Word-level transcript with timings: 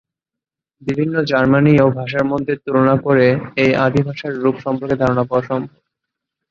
বিভিন্ন 0.81 1.15
জার্মানীয় 1.23 1.85
ভাষার 1.97 2.25
মধ্যে 2.31 2.53
তুলনা 2.65 2.95
করে 3.05 3.27
এই 3.55 3.71
আদি 3.85 4.01
ভাষার 4.07 4.33
রূপ 4.43 4.55
সম্পর্কে 4.65 4.95
ধারণা 5.01 5.23
পাওয়া 5.29 5.43
সম্ভব। 5.49 5.73